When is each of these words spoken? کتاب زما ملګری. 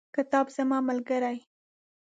کتاب 0.15 0.45
زما 0.57 0.77
ملګری. 0.89 1.37